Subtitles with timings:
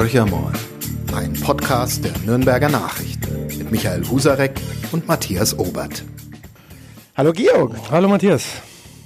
[0.00, 0.26] Horcher
[1.14, 4.58] ein Podcast der Nürnberger Nachrichten mit Michael Husarek
[4.92, 6.04] und Matthias Obert.
[7.14, 7.74] Hallo Georg.
[7.90, 8.46] Hallo Matthias.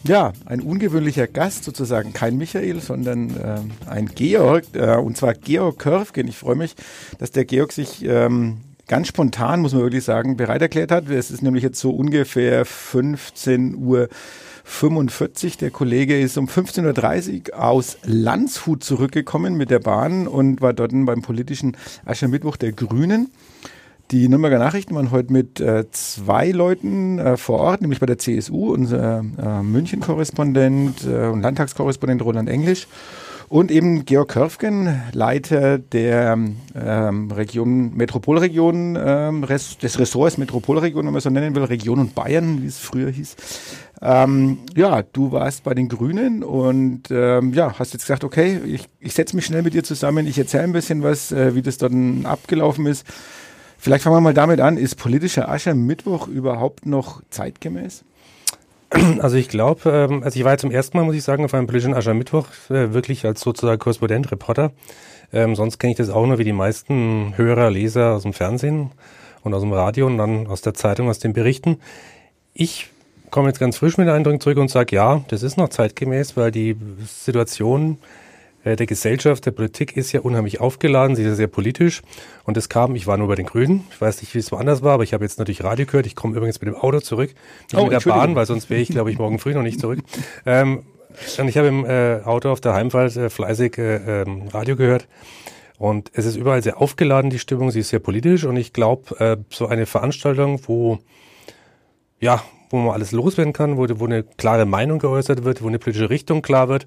[0.05, 5.81] Ja, ein ungewöhnlicher Gast sozusagen, kein Michael, sondern äh, ein Georg, äh, und zwar Georg
[5.81, 6.29] Körfgen.
[6.29, 6.77] Ich freue mich,
[7.19, 11.09] dass der Georg sich ähm, ganz spontan, muss man wirklich sagen, bereit erklärt hat.
[11.09, 14.09] Es ist nämlich jetzt so ungefähr 15 Uhr
[14.65, 15.59] 45.
[15.59, 20.93] Der Kollege ist um 15.30 Uhr aus Landshut zurückgekommen mit der Bahn und war dort
[20.93, 23.31] beim politischen Aschermittwoch der Grünen.
[24.11, 28.19] Die Nürnberger Nachrichten waren heute mit äh, zwei Leuten äh, vor Ort, nämlich bei der
[28.19, 32.87] CSU, unser äh, München-Korrespondent äh, und Landtagskorrespondent Roland Englisch
[33.49, 36.39] und eben Georg Körfgen, Leiter der
[36.75, 42.63] ähm, Region, Metropolregion, ähm, des Ressorts Metropolregion, wenn man so nennen will, Region und Bayern,
[42.63, 43.37] wie es früher hieß.
[44.03, 48.87] Ähm, ja, du warst bei den Grünen und ähm, ja, hast jetzt gesagt, okay, ich,
[49.01, 51.79] ich setze mich schnell mit dir zusammen, ich erzähle ein bisschen was, äh, wie das
[51.79, 53.07] dann abgelaufen ist.
[53.79, 58.05] Vielleicht fangen wir mal damit an, ist politischer Aschermittwoch überhaupt noch zeitgemäß?
[59.21, 61.55] Also ich glaube, ähm, also ich war ja zum ersten Mal, muss ich sagen, auf
[61.55, 64.73] einem politischen Aschermittwoch, äh, wirklich als sozusagen Korrespondent, Reporter.
[65.33, 68.93] Ähm, sonst kenne ich das auch nur wie die meisten Hörer, Leser aus dem Fernsehen
[69.43, 71.79] und aus dem Radio und dann aus der Zeitung, aus den Berichten.
[72.53, 72.89] Ich
[73.31, 76.53] komme jetzt ganz frisch mit Eindrücken zurück und sage, ja, das ist noch zeitgemäß, weil
[76.53, 77.99] die Situation
[78.65, 82.03] der Gesellschaft, der Politik ist ja unheimlich aufgeladen, sie ist ja sehr politisch.
[82.45, 84.83] Und es kam, ich war nur bei den Grünen, ich weiß nicht, wie es woanders
[84.83, 86.07] war, aber ich habe jetzt natürlich Radio gehört.
[86.07, 87.35] Ich komme übrigens mit dem Auto zurück,
[87.71, 89.81] nicht oh, mit der Bahn, weil sonst wäre ich, glaube ich, morgen früh noch nicht
[89.81, 90.01] zurück.
[90.47, 90.85] Ähm,
[91.39, 95.07] und ich habe im äh, Auto auf der Heimfahrt äh, fleißig äh, ähm, Radio gehört.
[95.79, 98.45] Und es ist überall sehr aufgeladen, die Stimmung, sie ist sehr politisch.
[98.45, 100.99] Und ich glaube, äh, so eine Veranstaltung, wo
[102.21, 105.79] ja, wo man alles loswerden kann, wo, wo eine klare Meinung geäußert wird, wo eine
[105.79, 106.87] politische Richtung klar wird,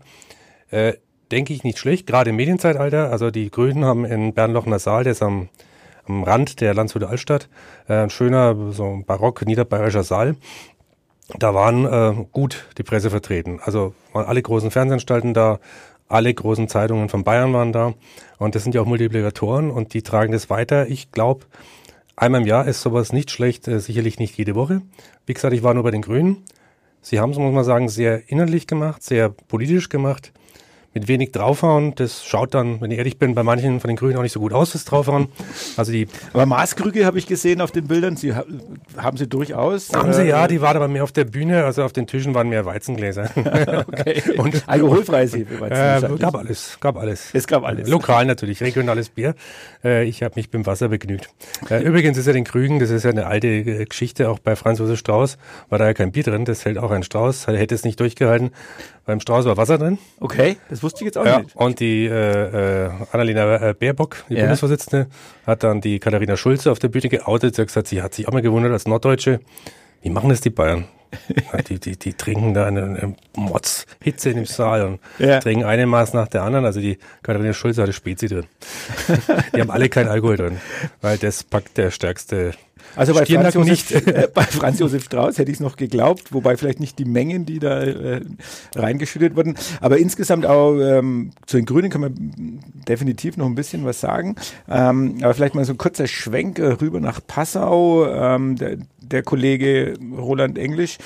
[0.72, 0.94] äh,
[1.32, 3.12] denke ich nicht schlecht, gerade im Medienzeitalter.
[3.12, 5.50] Also die Grünen haben in Bernlochner Saal, der ist am,
[6.06, 7.50] am Rand der Landshuter Altstadt,
[7.88, 10.36] äh, ein schöner, so barock niederbayerischer Saal.
[11.38, 13.60] Da waren äh, gut die Presse vertreten.
[13.62, 15.60] Also waren alle großen Fernsehanstalten da,
[16.08, 17.94] alle großen Zeitungen von Bayern waren da.
[18.38, 20.88] Und das sind ja auch Multiplikatoren und die tragen das weiter.
[20.88, 21.46] Ich glaube,
[22.20, 24.82] Einmal im Jahr ist sowas nicht schlecht, äh, sicherlich nicht jede Woche.
[25.28, 26.44] Wie gesagt, ich war nur bei den Grünen.
[27.00, 30.34] Sie haben es, muss man sagen, sehr innerlich gemacht, sehr politisch gemacht
[30.98, 31.94] mit wenig draufhauen.
[31.96, 34.40] Das schaut dann, wenn ich ehrlich bin, bei manchen von den Grünen auch nicht so
[34.40, 35.28] gut aus, das Draufhauen.
[35.76, 38.18] Also die aber Maßkrüge habe ich gesehen auf den Bildern.
[38.18, 39.94] Sie haben sie durchaus.
[39.94, 42.50] Haben sie ja, die waren aber mehr auf der Bühne, also auf den Tischen waren
[42.50, 43.30] mehr Weizengläser.
[43.88, 44.24] okay.
[44.38, 46.14] Und alkoholfreies Weizengläser.
[46.14, 47.30] Äh, gab alles, gab alles.
[47.34, 47.88] Es gab alles.
[47.88, 49.36] Lokal natürlich, regionales Bier.
[49.84, 51.30] Äh, ich habe mich beim Wasser begnügt.
[51.70, 54.56] Äh, übrigens ist ja den Krügen, das ist ja eine alte äh, Geschichte, auch bei
[54.56, 55.38] Franz Josef Strauß
[55.70, 58.52] war da ja kein Bier drin, das hält auch ein Strauß, hätte es nicht durchgehalten.
[59.06, 59.98] Beim Strauß war Wasser drin.
[60.20, 61.56] Okay, das wusste ich jetzt auch ja, nicht.
[61.56, 64.42] Und die äh, äh, Annalena äh, Baerbock, die ja.
[64.42, 65.08] Bundesvorsitzende,
[65.46, 67.56] hat dann die Katharina Schulze auf der Bühne geoutet.
[67.56, 69.42] Sie hat gesagt, sie hat sich auch mal gewundert als Norddeutsche,
[70.02, 70.86] wie machen das die Bayern?
[71.70, 75.40] die, die, die trinken da eine, eine Motzhitze in dem Saal und ja.
[75.40, 76.66] trinken eine Maß nach der anderen.
[76.66, 78.46] Also die Katharina Schulze hatte Spezi drin.
[79.56, 80.58] die haben alle kein Alkohol drin,
[81.02, 82.54] weil das packt der stärkste
[82.98, 86.58] also bei Franz, Josef, äh, bei Franz, Josef, Strauß hätte ich es noch geglaubt, wobei
[86.58, 88.22] vielleicht nicht die Mengen, die da äh,
[88.76, 89.56] reingeschüttet wurden.
[89.82, 92.14] Aber insgesamt auch ähm, zu den Grünen kann man
[92.88, 94.36] definitiv noch ein bisschen was sagen.
[94.68, 98.08] Ähm, aber vielleicht mal so ein kurzer Schwenk äh, rüber nach Passau.
[98.08, 100.98] Ähm, der, der Kollege Roland Englisch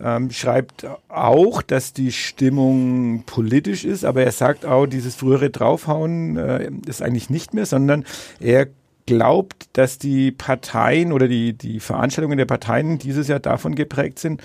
[0.00, 6.36] ähm, schreibt auch, dass die Stimmung politisch ist, aber er sagt auch, dieses frühere Draufhauen
[6.36, 8.04] äh, ist eigentlich nicht mehr, sondern
[8.40, 8.68] er
[9.08, 14.42] glaubt, dass die Parteien oder die, die Veranstaltungen der Parteien dieses Jahr davon geprägt sind,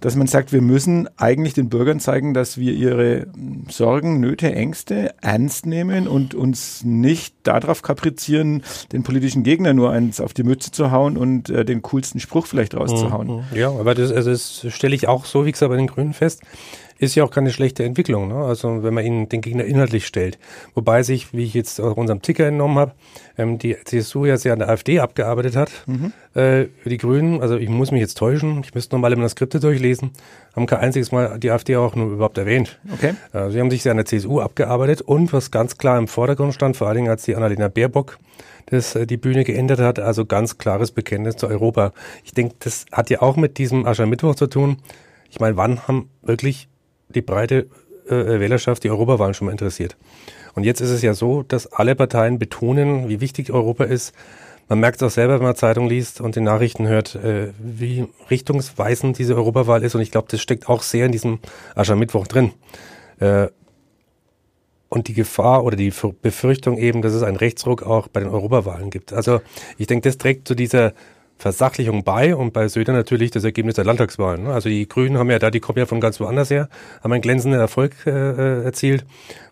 [0.00, 3.26] dass man sagt, wir müssen eigentlich den Bürgern zeigen, dass wir ihre
[3.68, 8.62] Sorgen, Nöte, Ängste ernst nehmen und uns nicht darauf kaprizieren,
[8.92, 12.46] den politischen Gegner nur eins auf die Mütze zu hauen und äh, den coolsten Spruch
[12.46, 13.28] vielleicht rauszuhauen.
[13.28, 13.42] Mhm.
[13.54, 16.42] Ja, aber das, also das stelle ich auch so, wie gesagt, bei den Grünen fest
[16.98, 18.28] ist ja auch keine schlechte Entwicklung.
[18.28, 18.36] Ne?
[18.36, 20.38] Also wenn man ihn den Gegner inhaltlich stellt.
[20.74, 22.92] Wobei sich, wie ich jetzt aus unserem Ticker entnommen habe,
[23.36, 25.70] ähm, die CSU ja sehr an der AfD abgearbeitet hat.
[25.86, 26.12] Mhm.
[26.34, 30.12] Äh, die Grünen, also ich muss mich jetzt täuschen, ich müsste nochmal immer Skripte durchlesen,
[30.54, 32.78] haben kein einziges Mal die AfD auch nur überhaupt erwähnt.
[32.92, 33.14] Okay.
[33.32, 36.54] Äh, sie haben sich sehr an der CSU abgearbeitet und was ganz klar im Vordergrund
[36.54, 38.18] stand, vor allen Dingen als die Annalena Baerbock
[38.66, 41.92] das äh, die Bühne geändert hat, also ganz klares Bekenntnis zu Europa.
[42.24, 44.78] Ich denke, das hat ja auch mit diesem Aschermittwoch zu tun.
[45.30, 46.68] Ich meine, wann haben wirklich
[47.08, 47.66] die breite
[48.08, 49.96] äh, Wählerschaft die Europawahlen schon mal interessiert.
[50.54, 54.14] Und jetzt ist es ja so, dass alle Parteien betonen, wie wichtig Europa ist.
[54.68, 58.06] Man merkt es auch selber, wenn man Zeitung liest und die Nachrichten hört, äh, wie
[58.30, 59.94] richtungsweisend diese Europawahl ist.
[59.94, 61.38] Und ich glaube, das steckt auch sehr in diesem
[61.74, 62.52] Aschermittwoch drin.
[63.20, 63.48] Äh,
[64.88, 65.92] und die Gefahr oder die
[66.22, 69.12] Befürchtung eben, dass es einen Rechtsruck auch bei den Europawahlen gibt.
[69.12, 69.40] Also
[69.78, 70.94] ich denke, das trägt zu dieser
[71.38, 74.44] Versachlichung bei und bei Söder natürlich das Ergebnis der Landtagswahlen.
[74.44, 74.52] Ne?
[74.52, 76.68] Also die Grünen haben ja da, die kommen ja von ganz woanders her,
[77.02, 79.04] haben einen glänzenden Erfolg äh, äh, erzielt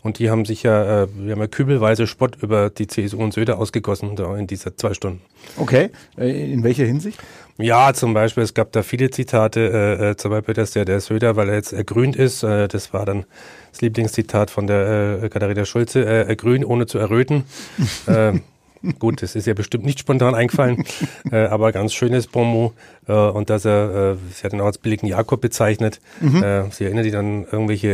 [0.03, 3.35] und die haben sich ja, äh, wir haben ja kübelweise Spott über die CSU und
[3.35, 5.21] Söder ausgegossen da in dieser zwei Stunden.
[5.59, 7.21] Okay, äh, in welcher Hinsicht?
[7.59, 11.01] Ja, zum Beispiel, es gab da viele Zitate, äh, äh, zum Beispiel, dass der, der
[11.01, 13.27] Söder, weil er jetzt ergrünt ist, äh, das war dann
[13.71, 17.45] das Lieblingszitat von der äh, Katharina Schulze, äh, ergrünt ohne zu erröten.
[18.07, 18.33] äh,
[18.99, 20.85] Gut, das ist ja bestimmt nicht spontan eingefallen,
[21.31, 22.75] äh, aber ganz schönes Bonmot.
[23.09, 26.01] Äh, und dass er, äh, sie hat ihn auch als billigen Jakob bezeichnet.
[26.21, 26.43] Mhm.
[26.43, 27.89] Äh, sie erinnert sich an irgendwelche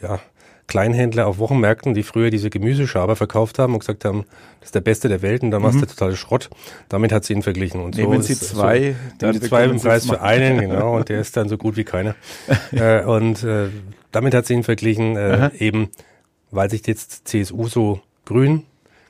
[0.00, 0.20] äh, ja,
[0.66, 4.24] Kleinhändler auf Wochenmärkten, die früher diese Gemüseschaber verkauft haben und gesagt haben,
[4.60, 5.64] das ist der Beste der Welt und dann mhm.
[5.64, 6.50] war es der totale Schrott.
[6.88, 7.80] Damit hat sie ihn verglichen.
[7.80, 11.08] Und Nehmen so Sie zwei, so, nehmen Sie zwei im Preis für einen, genau, und
[11.08, 12.14] der ist dann so gut wie keiner.
[12.72, 13.68] äh, und äh,
[14.12, 15.88] damit hat sie ihn verglichen, äh, eben
[16.50, 18.64] weil sich jetzt CSU so grün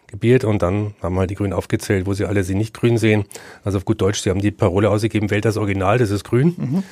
[0.08, 3.24] gebiert und dann haben halt die Grünen aufgezählt, wo sie alle sie nicht grün sehen.
[3.64, 6.54] Also auf gut Deutsch, sie haben die Parole ausgegeben, wählt das Original, das ist grün.
[6.56, 6.82] Mhm.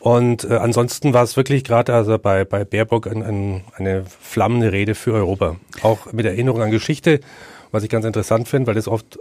[0.00, 4.72] Und äh, ansonsten war es wirklich gerade also bei, bei Baerbock ein, ein, eine flammende
[4.72, 5.56] Rede für Europa.
[5.82, 7.20] Auch mit Erinnerung an Geschichte,
[7.72, 9.18] was ich ganz interessant finde, weil das oft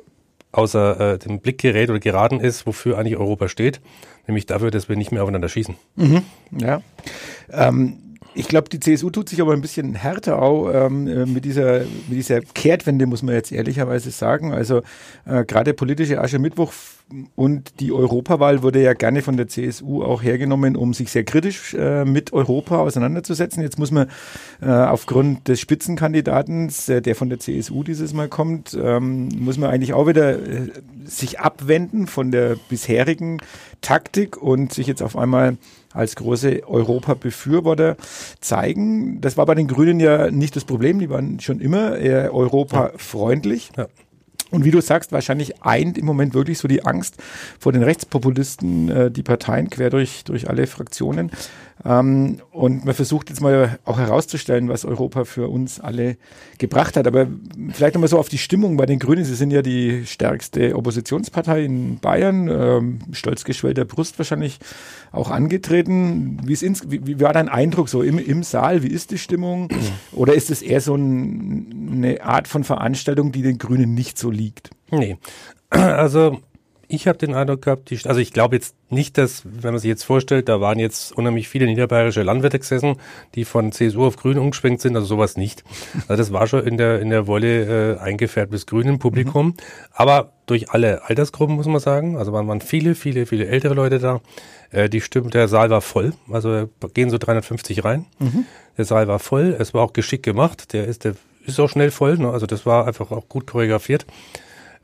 [0.51, 3.81] außer äh, dem Blick gerät oder geraten ist, wofür eigentlich Europa steht,
[4.27, 5.75] nämlich dafür, dass wir nicht mehr aufeinander schießen.
[5.95, 6.81] Mhm, ja.
[7.51, 11.43] Ähm, ich glaube, die CSU tut sich aber ein bisschen härter auch ähm, äh, mit,
[11.43, 14.53] dieser, mit dieser Kehrtwende, muss man jetzt ehrlicherweise sagen.
[14.53, 14.83] Also
[15.25, 16.71] äh, gerade politische Aschermittwoch
[17.35, 21.73] und die Europawahl wurde ja gerne von der CSU auch hergenommen, um sich sehr kritisch
[21.73, 23.63] äh, mit Europa auseinanderzusetzen.
[23.63, 24.09] Jetzt muss man
[24.61, 29.71] äh, aufgrund des Spitzenkandidaten, äh, der von der CSU dieses Mal kommt, ähm, muss man
[29.71, 30.69] eigentlich auch wieder äh,
[31.05, 33.39] sich abwenden von der bisherigen
[33.81, 35.57] Taktik und sich jetzt auf einmal
[35.97, 37.97] als große Europa-Befürworter
[38.39, 39.19] zeigen.
[39.21, 43.71] Das war bei den Grünen ja nicht das Problem, die waren schon immer eher europafreundlich.
[43.75, 43.87] Ja.
[44.49, 47.17] Und wie du sagst, wahrscheinlich eint im Moment wirklich so die Angst
[47.59, 51.31] vor den Rechtspopulisten, äh, die Parteien quer durch, durch alle Fraktionen.
[51.85, 56.17] Ähm, und man versucht jetzt mal auch herauszustellen, was Europa für uns alle
[56.57, 57.07] gebracht hat.
[57.07, 57.27] Aber
[57.71, 59.25] vielleicht nochmal so auf die Stimmung bei den Grünen.
[59.25, 64.59] Sie sind ja die stärkste Oppositionspartei in Bayern, ähm, stolz geschwellter Brust wahrscheinlich
[65.11, 66.39] auch angetreten.
[66.43, 68.83] Wie, ist ins, wie, wie war dein Eindruck so im, im Saal?
[68.83, 69.69] Wie ist die Stimmung?
[70.13, 74.31] Oder ist es eher so ein, eine Art von Veranstaltung, die den Grünen nicht so
[74.31, 74.71] liegt?
[74.91, 75.17] Nee.
[75.69, 76.39] Also
[76.89, 79.89] ich habe den Eindruck gehabt, die, also ich glaube jetzt nicht, dass, wenn man sich
[79.89, 82.95] jetzt vorstellt, da waren jetzt unheimlich viele niederbayerische Landwirte gesessen,
[83.35, 85.63] die von CSU auf Grün umgeschwenkt sind, also sowas nicht.
[86.07, 89.53] Also das war schon in der, in der Wolle äh, eingefärbtes grünen Publikum, mhm.
[89.91, 92.17] aber durch alle Altersgruppen, muss man sagen.
[92.17, 94.21] Also waren, waren viele, viele, viele ältere Leute da.
[94.71, 98.05] Äh, die Stimme, der Saal war voll, also gehen so 350 rein.
[98.19, 98.45] Mhm.
[98.77, 101.91] Der Saal war voll, es war auch geschickt gemacht, der ist, der ist auch schnell
[101.91, 102.29] voll, ne?
[102.29, 104.05] also das war einfach auch gut choreografiert.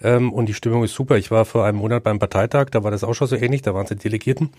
[0.04, 1.18] Ähm, und die Stimmung ist super.
[1.18, 3.74] Ich war vor einem Monat beim Parteitag, da war das auch schon so ähnlich, da
[3.74, 4.52] waren es die Delegierten.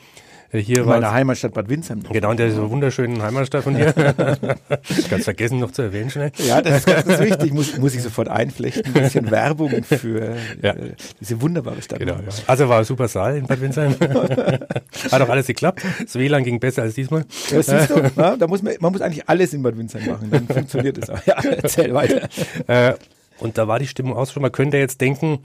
[0.54, 2.02] Äh, hier in meiner Heimatstadt Bad Windsheim.
[2.10, 3.92] Genau, in der so wunderschönen Heimatstadt von dir.
[5.10, 6.30] ganz vergessen noch zu erwähnen schnell.
[6.38, 7.52] Ja, das ist ganz, ganz wichtig.
[7.52, 8.84] Muss, muss ich sofort einflechten.
[8.94, 10.72] Ein bisschen Werbung für ja.
[10.72, 11.98] äh, diese wunderbare Stadt.
[11.98, 12.20] Genau, ja.
[12.46, 13.96] Also war ein super Saal in Bad Windsheim.
[15.10, 15.82] Hat auch alles geklappt.
[16.02, 17.24] Das WLAN ging besser als diesmal.
[17.50, 20.30] Ja, siehst du, ja, da muss man, man muss eigentlich alles in Bad Windsheim machen.
[20.30, 21.24] Dann funktioniert es auch.
[21.26, 22.28] Ja, erzähl weiter.
[22.66, 22.94] Äh,
[23.38, 24.42] und da war die Stimmung auch schon.
[24.42, 25.40] Man könnte jetzt denken,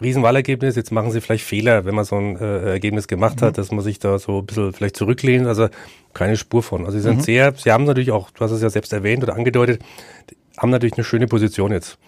[0.00, 3.46] Riesenwahlergebnis, jetzt machen sie vielleicht Fehler, wenn man so ein äh, Ergebnis gemacht mhm.
[3.46, 5.46] hat, dass man sich da so ein bisschen vielleicht zurücklehnt.
[5.46, 5.68] Also
[6.12, 6.84] keine Spur von.
[6.84, 7.22] Also sie sind mhm.
[7.22, 9.82] sehr, sie haben natürlich auch, du hast es ja selbst erwähnt oder angedeutet,
[10.58, 11.98] haben natürlich eine schöne Position jetzt.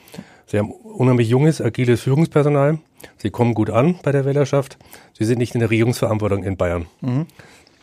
[0.46, 2.78] Sie haben unheimlich junges, agiles Führungspersonal.
[3.16, 4.78] Sie kommen gut an bei der Wählerschaft.
[5.12, 6.86] Sie sind nicht in der Regierungsverantwortung in Bayern.
[7.00, 7.26] Mhm.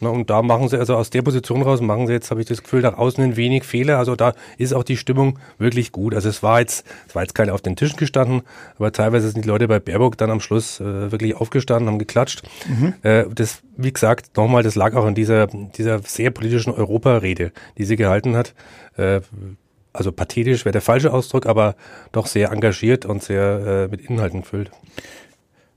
[0.02, 2.48] Na, und da machen sie, also aus der Position raus, machen sie jetzt, habe ich
[2.48, 4.00] das Gefühl, nach außen ein wenig Fehler.
[4.00, 6.16] Also da ist auch die Stimmung wirklich gut.
[6.16, 8.42] Also es war jetzt, es war jetzt keine auf den Tischen gestanden,
[8.78, 12.42] aber teilweise sind die Leute bei Baerbock dann am Schluss äh, wirklich aufgestanden, haben geklatscht.
[12.68, 12.96] Mhm.
[13.04, 17.86] Äh, das, wie gesagt, nochmal, das lag auch in dieser, dieser sehr politischen Europarede, die
[17.86, 18.56] sie gehalten hat.
[18.98, 19.22] Äh,
[19.94, 21.76] also pathetisch wäre der falsche Ausdruck, aber
[22.12, 24.72] doch sehr engagiert und sehr äh, mit Inhalten gefüllt.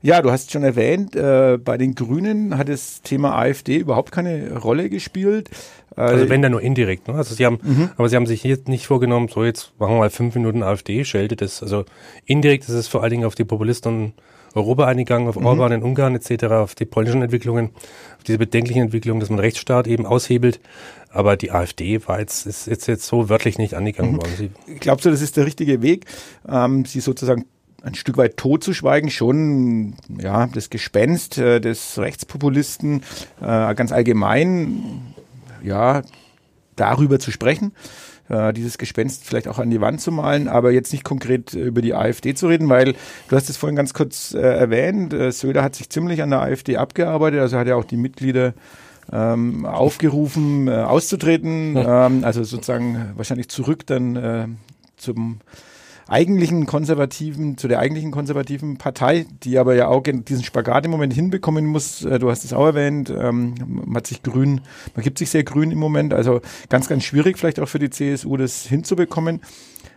[0.05, 4.55] Ja, du hast schon erwähnt, äh, bei den Grünen hat das Thema AfD überhaupt keine
[4.55, 5.49] Rolle gespielt.
[5.97, 7.07] Äh, also wenn dann nur indirekt.
[7.07, 7.15] Ne?
[7.15, 7.89] Also sie haben, mhm.
[7.97, 11.03] aber sie haben sich hier nicht vorgenommen, so jetzt machen wir mal fünf Minuten AfD,
[11.05, 11.63] schelte das.
[11.63, 11.85] Also
[12.23, 14.13] indirekt ist es vor allen Dingen auf die Populisten
[14.53, 15.47] Europa eingegangen, auf mhm.
[15.47, 17.71] Orban in Ungarn etc., auf die polnischen Entwicklungen,
[18.17, 20.59] auf diese bedenklichen Entwicklungen, dass man Rechtsstaat eben aushebelt.
[21.09, 24.17] Aber die AfD war jetzt, ist jetzt, jetzt so wörtlich nicht angegangen mhm.
[24.17, 24.33] worden.
[24.37, 26.05] Sie Glaubst du, das ist der richtige Weg,
[26.47, 27.45] ähm, sie sozusagen
[27.85, 33.03] ein Stück weit totzuschweigen, schon ja das Gespenst äh, des Rechtspopulisten
[33.41, 35.13] äh, ganz allgemein
[35.63, 36.01] ja
[36.75, 37.73] darüber zu sprechen.
[38.27, 41.81] äh, dieses Gespenst vielleicht auch an die Wand zu malen, aber jetzt nicht konkret über
[41.81, 42.95] die AfD zu reden, weil
[43.29, 46.41] du hast es vorhin ganz kurz äh, erwähnt, äh, Söder hat sich ziemlich an der
[46.41, 48.53] AfD abgearbeitet, also hat ja auch die Mitglieder
[49.11, 54.57] ähm, aufgerufen, äh, auszutreten, ähm, also sozusagen wahrscheinlich zurück dann
[54.97, 55.39] zum
[56.07, 61.13] eigentlichen konservativen, zu der eigentlichen konservativen Partei, die aber ja auch diesen Spagat im Moment
[61.13, 62.03] hinbekommen muss.
[62.03, 64.61] Äh, du hast es auch erwähnt, ähm, man hat sich grün,
[64.95, 67.89] man gibt sich sehr grün im Moment, also ganz, ganz schwierig vielleicht auch für die
[67.89, 69.41] CSU, das hinzubekommen.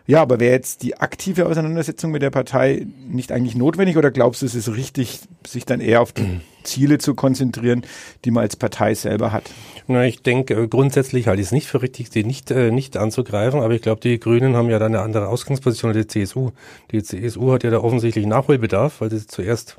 [0.08, 4.40] Ja, aber wäre jetzt die aktive Auseinandersetzung mit der Partei nicht eigentlich notwendig oder glaubst
[4.40, 7.82] du, es ist richtig, sich dann eher auf die Ziele zu konzentrieren,
[8.24, 9.50] die man als Partei selber hat?
[9.86, 12.96] Na, ich denke, äh, grundsätzlich halte ich es nicht für richtig, sie nicht, äh, nicht
[12.96, 16.52] anzugreifen, aber ich glaube, die Grünen haben ja da eine andere Ausgangsposition als die CSU.
[16.90, 19.76] Die CSU hat ja da offensichtlich Nachholbedarf, weil sie zuerst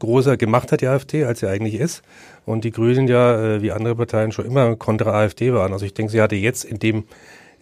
[0.00, 2.02] großer gemacht hat, die AfD, als sie eigentlich ist.
[2.44, 5.72] Und die Grünen ja, äh, wie andere Parteien, schon immer kontra AfD waren.
[5.72, 7.04] Also ich denke, sie hatte jetzt in dem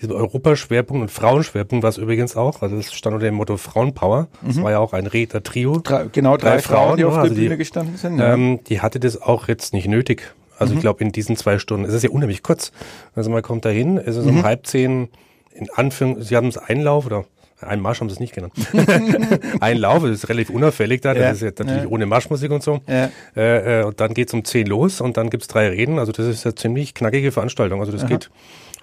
[0.00, 4.56] diesem Europaschwerpunkt und Frauenschwerpunkt, was übrigens auch, also das stand unter dem Motto Frauenpower, das
[4.56, 4.62] mhm.
[4.62, 5.82] war ja auch ein Redner-Trio.
[6.12, 8.18] Genau, drei, drei Frauen, Frauen, die auf also der Bühne die, gestanden sind.
[8.18, 8.34] Ja.
[8.34, 10.34] Ähm, die hatte das auch jetzt nicht nötig.
[10.58, 10.78] Also mhm.
[10.78, 12.72] ich glaube, in diesen zwei Stunden, es ist ja unheimlich kurz.
[13.14, 14.38] Also man kommt dahin, es ist mhm.
[14.38, 15.08] um halb zehn,
[15.52, 17.24] in Anführungszeichen, sie haben es Einlauf oder
[17.60, 18.54] ein Marsch haben sie es nicht genannt.
[19.60, 21.88] ein Lauf, das ist relativ unauffällig da, das ja, ist jetzt natürlich ja.
[21.88, 22.80] ohne Marschmusik und so.
[22.86, 23.10] Ja.
[23.36, 25.98] Äh, äh, und dann geht's um zehn los und dann gibt's drei Reden.
[25.98, 27.80] Also das ist eine ziemlich knackige Veranstaltung.
[27.80, 28.08] Also das Aha.
[28.08, 28.30] geht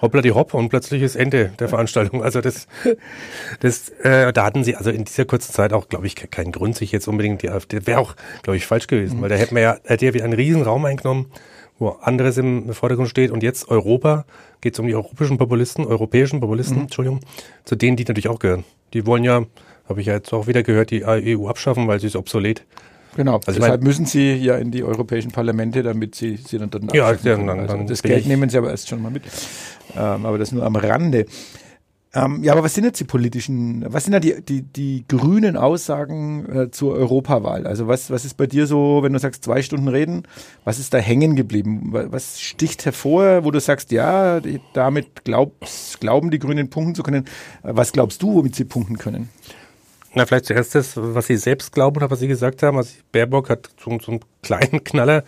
[0.02, 2.24] hoppla die hopp und plötzlich ist Ende der Veranstaltung.
[2.24, 2.68] Also das,
[3.60, 6.76] das äh, da hatten sie also in dieser kurzen Zeit auch, glaube ich, keinen Grund,
[6.76, 9.22] sich jetzt unbedingt die AfD, wäre auch, glaube ich, falsch gewesen, mhm.
[9.24, 11.32] weil da hätten wir ja, hätte ja wieder einen riesen Raum eingenommen,
[11.80, 14.26] wo anderes im Vordergrund steht und jetzt Europa,
[14.62, 16.84] geht es um die europäischen Populisten, europäischen Populisten, mhm.
[16.84, 17.20] Entschuldigung,
[17.66, 18.64] zu denen die natürlich auch gehören.
[18.94, 19.44] Die wollen ja,
[19.88, 22.64] habe ich ja jetzt auch wieder gehört, die EU abschaffen, weil sie ist obsolet.
[23.18, 26.94] Genau, also deshalb müssen sie ja in die europäischen Parlamente, damit sie sie dann dort
[26.94, 29.24] Ja, dann, dann, also das Geld nehmen sie aber erst schon mal mit.
[29.96, 31.26] Ähm, aber das nur am Rande.
[32.14, 35.58] Ähm, ja, aber was sind jetzt die politischen, was sind da die, die, die grünen
[35.58, 37.66] Aussagen äh, zur Europawahl?
[37.66, 40.24] Also was, was ist bei dir so, wenn du sagst, zwei Stunden reden,
[40.64, 41.90] was ist da hängen geblieben?
[41.92, 44.42] Was sticht hervor, wo du sagst, ja,
[44.74, 47.26] damit glaubst, glauben die Grünen punkten zu können?
[47.64, 49.30] Was glaubst du, womit sie punkten können?
[50.14, 52.78] Na, vielleicht zuerst das, was sie selbst glauben oder was sie gesagt haben.
[52.78, 55.24] Also Baerbock hat so, so einen kleinen Knaller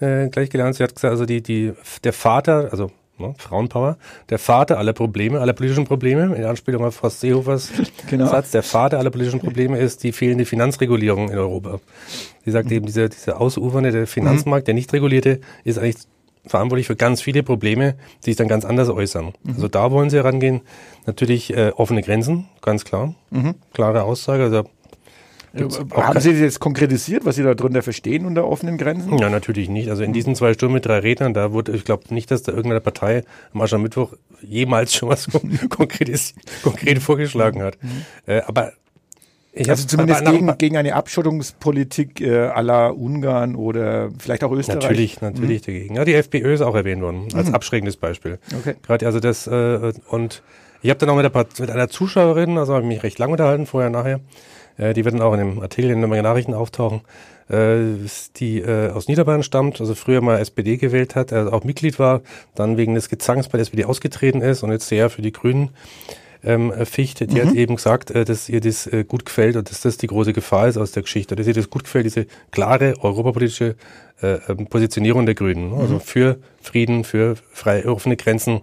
[0.00, 0.76] äh, gleich gelernt.
[0.76, 1.72] Sie hat gesagt, also die, die,
[2.04, 3.96] der Vater, also ne, Frauenpower,
[4.28, 7.70] der Vater aller Probleme, aller politischen Probleme, in Anspielung auf Horst Seehofers
[8.08, 8.26] genau.
[8.26, 11.80] Satz, der Vater aller politischen Probleme ist die fehlende Finanzregulierung in Europa.
[12.44, 12.76] Sie sagt mhm.
[12.76, 16.06] eben, dieser, dieser ausufernde der Finanzmarkt, der nicht regulierte, ist eigentlich
[16.46, 19.32] verantwortlich für ganz viele Probleme, die sich dann ganz anders äußern.
[19.42, 19.54] Mhm.
[19.54, 20.62] Also da wollen sie herangehen.
[21.06, 23.14] Natürlich äh, offene Grenzen, ganz klar.
[23.30, 23.54] Mhm.
[23.72, 24.44] Klare Aussage.
[24.44, 24.64] Also
[25.52, 29.18] haben Sie das jetzt konkretisiert, was Sie da drunter verstehen unter offenen Grenzen?
[29.18, 29.90] Ja, natürlich nicht.
[29.90, 32.52] Also in diesen zwei Stunden mit drei Rednern, da wurde, ich glaube nicht, dass da
[32.52, 35.28] irgendeine Partei am Aschermittwoch jemals schon was
[35.68, 37.82] konkret, konkret vorgeschlagen hat.
[37.82, 38.04] Mhm.
[38.26, 38.72] Äh, aber
[39.52, 44.82] ich also zumindest gegen, gegen eine Abschottungspolitik äh, aller Ungarn oder vielleicht auch Österreich.
[44.82, 45.66] Natürlich, natürlich mhm.
[45.66, 45.94] dagegen.
[45.96, 47.54] Ja, die FPÖ ist auch erwähnt worden als mhm.
[47.54, 48.38] abschreckendes Beispiel.
[48.56, 48.74] Okay.
[48.82, 50.42] Gerade also das äh, und
[50.82, 53.30] ich habe dann auch mit, der, mit einer Zuschauerin, also habe ich mich recht lang
[53.30, 54.20] unterhalten, vorher, nachher.
[54.78, 57.02] Äh, die wird dann auch in dem Artikel in den Nachrichten auftauchen.
[57.48, 57.96] Äh,
[58.36, 62.22] die äh, aus Niederbayern stammt, also früher mal SPD gewählt hat, also auch Mitglied war,
[62.54, 65.70] dann wegen des Gezangs bei der SPD ausgetreten ist und jetzt sehr für die Grünen
[66.42, 67.48] ähm, Fichte, die mhm.
[67.48, 70.32] hat eben gesagt, äh, dass ihr das äh, gut gefällt und dass das die große
[70.32, 73.76] Gefahr ist aus der Geschichte, dass ihr das gut gefällt, diese klare europapolitische
[74.22, 75.70] äh, ähm, Positionierung der Grünen.
[75.70, 75.76] Ne?
[75.76, 76.00] Also mhm.
[76.00, 78.62] für Frieden, für freie, offene Grenzen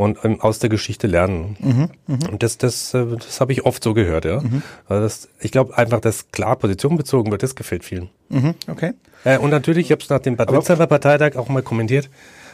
[0.00, 1.56] und ähm, aus der Geschichte lernen.
[1.60, 2.28] Mhm, mh.
[2.30, 4.40] Und das, das, äh, das habe ich oft so gehört, ja.
[4.40, 4.62] Mhm.
[4.88, 8.08] Also das, ich glaube einfach, dass klar Position bezogen wird, das gefällt vielen.
[8.30, 8.92] Mhm, okay.
[9.24, 12.08] Äh, und natürlich, ich habe es nach dem Bad Witzheimer Parteitag auch mal kommentiert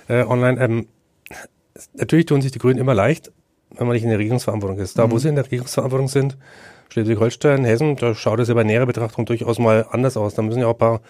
[0.09, 0.61] äh, online.
[0.61, 0.87] Ähm,
[1.95, 3.31] natürlich tun sich die Grünen immer leicht,
[3.79, 4.99] wenn man nicht in der Regierungsverantwortung ist.
[4.99, 5.13] Da, mhm.
[5.13, 6.37] wo sie in der Regierungsverantwortung sind,
[6.91, 10.35] Schleswig-Holstein, Hessen, da schaut es ja bei näherer Betrachtung durchaus mal anders aus.
[10.35, 11.01] Da müssen ja auch ein paar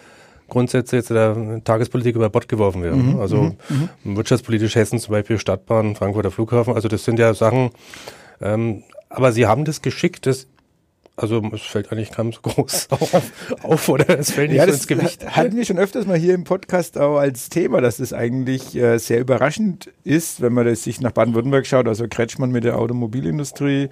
[0.48, 3.14] Grundsätze jetzt der Tagespolitik über Bord geworfen werden.
[3.14, 3.20] Mhm.
[3.20, 3.88] Also mhm.
[4.04, 4.16] mhm.
[4.16, 6.74] wirtschaftspolitisch Hessen zum Beispiel Stadtbahn, Frankfurter Flughafen.
[6.74, 7.70] Also das sind ja Sachen,
[8.40, 10.46] ähm, aber sie haben das Geschick, das
[11.16, 13.32] also es fällt eigentlich kaum so groß auf,
[13.62, 15.26] auf oder es fällt nicht ja, so ins Gewicht.
[15.34, 18.98] Hatten wir schon öfters mal hier im Podcast auch als Thema, dass das eigentlich äh,
[18.98, 21.88] sehr überraschend ist, wenn man das sich nach Baden-Württemberg schaut.
[21.88, 23.88] Also Kretschmann mit der Automobilindustrie.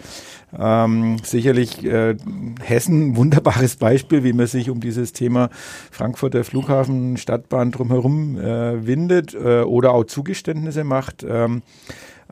[0.57, 2.15] Ähm, sicherlich äh,
[2.63, 5.49] Hessen, wunderbares Beispiel, wie man sich um dieses Thema
[5.91, 11.25] Frankfurter Flughafen, Stadtbahn drumherum äh, windet äh, oder auch Zugeständnisse macht.
[11.27, 11.63] Ähm,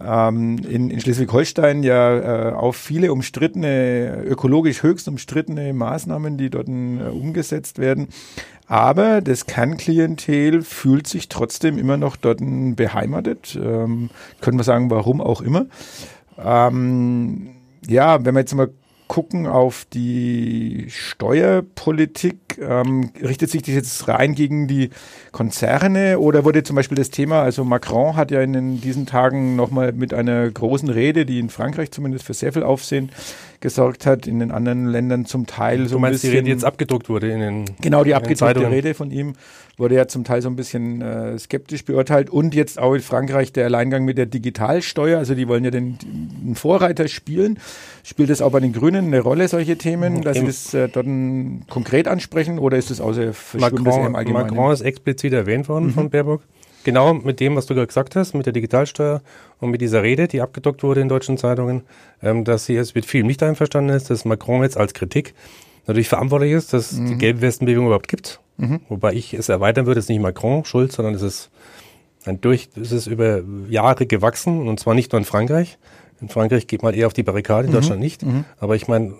[0.01, 6.69] ähm, in, in Schleswig-Holstein ja äh, auf viele umstrittene, ökologisch höchst umstrittene Maßnahmen, die dort
[6.69, 8.09] äh, umgesetzt werden.
[8.67, 13.59] Aber das Kernklientel fühlt sich trotzdem immer noch dort beheimatet.
[13.63, 15.67] Ähm, können wir sagen, warum auch immer.
[16.39, 17.51] Ähm,
[17.87, 18.71] ja, wenn wir jetzt mal
[19.13, 24.89] gucken auf die Steuerpolitik, ähm, richtet sich das jetzt rein gegen die
[25.33, 29.93] Konzerne oder wurde zum Beispiel das Thema, also Macron hat ja in diesen Tagen nochmal
[29.93, 33.11] mit einer großen Rede, die in Frankreich zumindest für sehr viel Aufsehen
[33.63, 36.31] gesorgt hat, in den anderen Ländern zum Teil so du meinst, ein bisschen.
[36.31, 39.33] Die Rede, jetzt abgedruckt wurde in den Genau, die abgedruckte Rede von ihm
[39.79, 43.53] wurde ja zum Teil so ein bisschen äh, skeptisch beurteilt und jetzt auch in Frankreich
[43.53, 47.59] der Alleingang mit der Digitalsteuer, also die wollen ja den, den Vorreiter spielen.
[48.03, 50.89] Spielt es auch bei den Grünen eine Rolle, solche Themen, dass Im sie das äh,
[50.89, 51.07] dort
[51.71, 54.49] konkret ansprechen oder ist es außer Macron, im Allgemeinen?
[54.49, 55.93] Macron ist explizit erwähnt worden mhm.
[55.93, 56.43] von Baerbock.
[56.85, 59.23] Genau mit dem, was du gerade gesagt hast, mit der Digitalsteuer
[59.61, 61.83] und mit dieser Rede, die abgedockt wurde in deutschen Zeitungen,
[62.23, 65.35] ähm, dass sie jetzt mit vielen nicht einverstanden ist, dass Macron jetzt als Kritik
[65.87, 67.07] natürlich verantwortlich ist, dass mhm.
[67.07, 68.41] die Gelbwestenbewegung überhaupt gibt.
[68.57, 68.81] Mhm.
[68.89, 71.51] Wobei ich es erweitern würde, es ist nicht Macron schuld, sondern es ist
[72.25, 75.79] ein durch, es ist über Jahre gewachsen und zwar nicht nur in Frankreich.
[76.21, 77.77] In Frankreich geht man eher auf die Barrikade, in mhm.
[77.77, 78.25] Deutschland nicht.
[78.25, 78.45] Mhm.
[78.59, 79.15] Aber ich meine,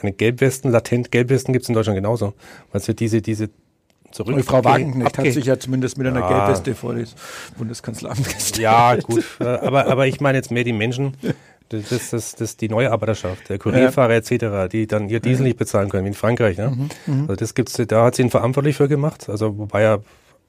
[0.00, 2.34] eine Gelbwesten, latent Gelbwesten gibt es in Deutschland genauso.
[2.72, 3.50] Weil es wird diese, diese
[4.14, 4.44] zurück.
[4.44, 6.28] Frau Wagenknecht hat sich ja zumindest mit einer ja.
[6.28, 7.14] Gelbweste vor das
[7.58, 8.58] Bundeskanzleramt gestellt.
[8.58, 9.24] Ja, gut.
[9.40, 11.14] aber, aber ich meine jetzt mehr die Menschen,
[11.68, 14.18] das ist das, das die neue Arbeiterschaft, der Kurierfahrer ja.
[14.18, 16.56] etc., die dann ihr Diesel nicht bezahlen können, wie in Frankreich.
[16.58, 16.70] Ne?
[16.70, 20.02] Mhm, mhm, also das gibt's, da hat sie ihn verantwortlich für gemacht, also wobei er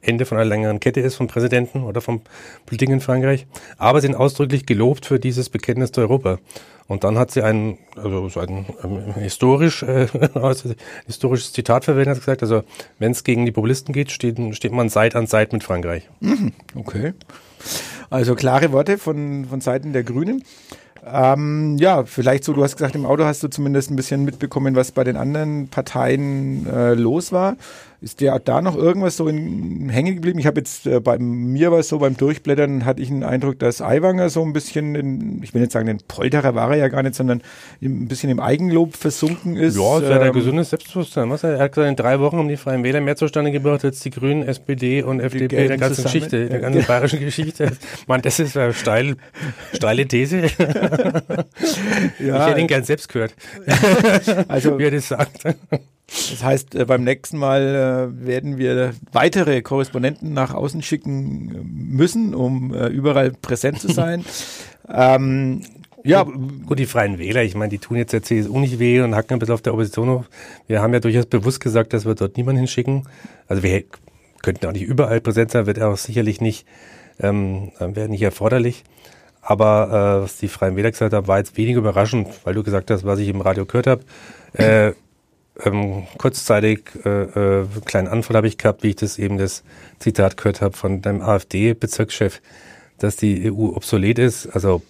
[0.08, 2.22] Ende von einer längeren Kette ist vom Präsidenten oder vom
[2.66, 3.48] Politik in Frankreich.
[3.78, 6.40] Aber sie sind ausdrücklich gelobt für dieses Bekenntnis zu Europa.
[6.88, 10.08] Und dann hat sie ein, also so ein ähm, historisch, äh,
[11.08, 12.64] historisches Zitat verwendet, gesagt, also
[13.00, 16.08] wenn es gegen die Populisten geht, steht, steht man Seit an Seit mit Frankreich.
[16.20, 17.14] Mhm, okay.
[18.12, 20.44] Also klare Worte von, von Seiten der Grünen.
[21.08, 24.76] Ähm, ja, vielleicht so, du hast gesagt, im Auto hast du zumindest ein bisschen mitbekommen,
[24.76, 27.58] was bei den anderen Parteien äh, los war.
[28.06, 30.38] Ist dir da noch irgendwas so in, hängen geblieben?
[30.38, 33.58] Ich habe jetzt äh, bei mir war es so beim Durchblättern hatte ich den Eindruck,
[33.58, 36.88] dass Aiwanger so ein bisschen, in, ich will nicht sagen, den Polterer war er ja
[36.88, 37.42] gar nicht, sondern
[37.82, 39.76] ein bisschen im Eigenlob versunken ist.
[39.76, 41.32] Ja, das ähm, ein gesundes Selbstbewusstsein.
[41.32, 41.44] Was?
[41.44, 44.12] Er hat gesagt, in drei Wochen um die Freien Wähler mehr zustande gebracht als die
[44.12, 46.14] Grünen, SPD und FDP der ganzen zusammen.
[46.14, 47.72] Geschichte, der ganzen bayerischen Geschichte.
[48.06, 49.16] Man, das ist eine steil,
[49.74, 50.42] steile These.
[52.20, 52.44] ja.
[52.44, 53.34] Ich hätte ihn gern selbst gehört.
[54.48, 55.44] also, wie er das sagt.
[56.08, 61.60] Das heißt, äh, beim nächsten Mal äh, werden wir weitere Korrespondenten nach außen schicken äh,
[61.64, 64.24] müssen, um überall präsent zu sein.
[64.90, 65.64] ähm,
[66.04, 69.16] ja, gut, die Freien Wähler, ich meine, die tun jetzt der CSU nicht weh und
[69.16, 70.30] hacken ein bisschen auf der Opposition auf.
[70.68, 73.08] Wir haben ja durchaus bewusst gesagt, dass wir dort niemanden hinschicken.
[73.48, 73.84] Also wir
[74.44, 76.68] könnten auch nicht überall präsent sein, wird auch sicherlich nicht,
[77.20, 78.84] ähm, wäre nicht erforderlich.
[79.42, 82.92] Aber äh, was die Freien Wähler gesagt haben, war jetzt wenig überraschend, weil du gesagt
[82.92, 84.04] hast, was ich im Radio gehört habe.
[84.54, 84.94] Äh,
[85.64, 89.64] ähm, kurzzeitig äh, äh, kleinen Anfall habe ich gehabt, wie ich das eben das
[90.00, 92.42] Zitat gehört habe von dem AfD-Bezirkschef,
[92.98, 94.48] dass die EU obsolet ist.
[94.48, 94.82] Also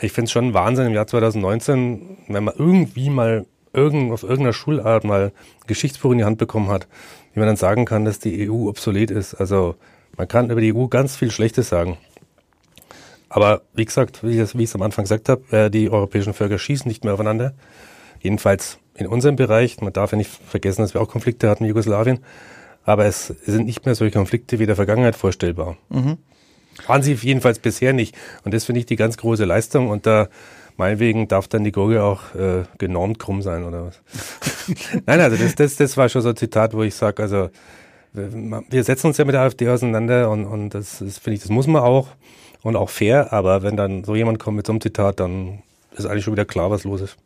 [0.00, 4.52] ich finde es schon Wahnsinn im Jahr 2019, wenn man irgendwie mal irgend, auf irgendeiner
[4.52, 5.32] Schulart mal
[5.66, 6.86] Geschichtsbuch in die Hand bekommen hat,
[7.32, 9.34] wie man dann sagen kann, dass die EU obsolet ist.
[9.34, 9.74] Also
[10.16, 11.98] man kann über die EU ganz viel Schlechtes sagen.
[13.28, 16.88] Aber wie gesagt, wie ich es am Anfang gesagt habe, äh, die europäischen Völker schießen
[16.88, 17.52] nicht mehr aufeinander.
[18.20, 21.68] Jedenfalls in unserem Bereich, man darf ja nicht vergessen, dass wir auch Konflikte hatten in
[21.68, 22.20] Jugoslawien,
[22.84, 25.76] aber es sind nicht mehr solche Konflikte wie in der Vergangenheit vorstellbar.
[25.88, 26.18] Mhm.
[26.86, 28.16] Waren sie jedenfalls bisher nicht.
[28.44, 29.88] Und das finde ich die ganz große Leistung.
[29.88, 30.28] Und da
[30.76, 34.02] meinetwegen darf dann die Gurgel auch äh, genormt krumm sein oder was.
[35.06, 37.48] Nein, also das, das, das war schon so ein Zitat, wo ich sage, also
[38.12, 41.50] wir setzen uns ja mit der AfD auseinander und, und das, das finde ich, das
[41.50, 42.08] muss man auch
[42.62, 45.62] und auch fair, aber wenn dann so jemand kommt mit so einem Zitat, dann
[45.96, 47.16] ist eigentlich schon wieder klar, was los ist.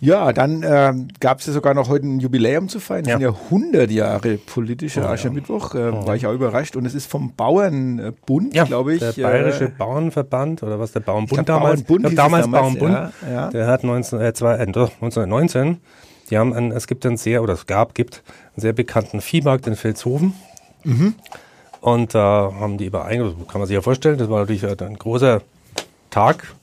[0.00, 3.02] Ja, dann ähm, gab es ja sogar noch heute ein Jubiläum zu feiern.
[3.02, 3.18] Es ja.
[3.18, 5.74] sind ja 100 Jahre politischer oh, Aschermittwoch.
[5.74, 6.06] Äh, oh.
[6.06, 6.76] War ich auch überrascht.
[6.76, 9.00] Und es ist vom Bauernbund, ja, glaube ich.
[9.00, 11.82] Der Bayerische äh, Bauernverband oder was der Bauernbund damals.
[11.82, 13.12] Bauernbund glaub, damals, damals Bauernbund.
[13.30, 13.50] Ja.
[13.50, 15.78] Der hat 19, äh, zwei, äh, 1919.
[16.30, 18.22] Die haben einen, es gibt einen sehr, oder es gab, gibt
[18.54, 20.34] einen sehr bekannten Viehmarkt in Vilshofen.
[20.84, 21.14] Mhm.
[21.80, 24.96] Und da äh, haben die überein, kann man sich ja vorstellen, das war natürlich ein
[24.96, 25.42] großer
[26.10, 26.54] Tag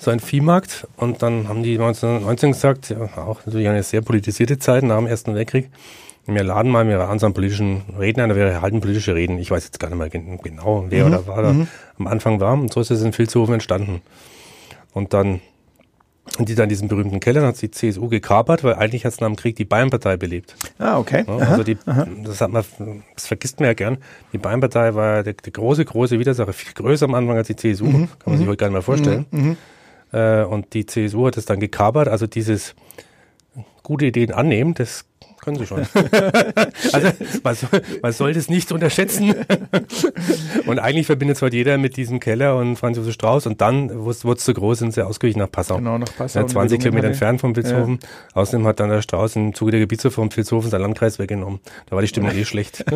[0.00, 0.86] so ein Viehmarkt.
[0.96, 5.06] Und dann haben die 1919 gesagt, ja, auch natürlich eine sehr politisierte Zeit nach dem
[5.06, 5.70] Ersten Weltkrieg,
[6.26, 9.38] wir laden mal, wir waren so einen politischen Redner, wir halten politische Reden.
[9.38, 11.12] Ich weiß jetzt gar nicht mehr genau, wer mhm.
[11.12, 11.68] oder war da mhm.
[11.98, 12.52] am Anfang war.
[12.52, 14.02] Und so ist es in Vilshofen entstanden.
[14.92, 15.40] Und dann
[16.38, 19.28] Und die dann diesen berühmten Keller hat die CSU gekapert, weil eigentlich hat es nach
[19.28, 20.54] dem Krieg die Bayernpartei belebt.
[20.78, 21.24] Ah, okay.
[21.26, 21.78] Ja, also die,
[22.24, 22.62] das hat man,
[23.14, 23.96] das vergisst man ja gern.
[24.34, 27.56] Die Bayernpartei war ja der, der große, große Widersacher, viel größer am Anfang als die
[27.56, 28.08] CSU, Mhm.
[28.18, 29.24] kann man sich heute gar nicht mehr vorstellen.
[30.12, 32.74] Äh, und die CSU hat es dann gekapert, also dieses
[33.82, 35.04] gute Ideen annehmen, das
[35.48, 35.78] können sie schon.
[36.92, 37.08] also
[37.42, 39.34] man soll, man soll das nicht unterschätzen.
[40.66, 44.04] und eigentlich verbindet es heute jeder mit diesem Keller und Franz Josef Strauß und dann
[44.04, 45.76] wurde es zu groß, sind sie ausgewichen nach Passau.
[45.76, 46.40] Genau, nach Passau.
[46.40, 47.98] Ja, Und 20 gelungen Kilometer entfernt vom Vilshofen.
[48.34, 51.60] Außerdem hat dann der Strauß im Zuge der Gebietsreform Vilshofen sein Landkreis weggenommen.
[51.88, 52.84] Da war die Stimmung eh schlecht.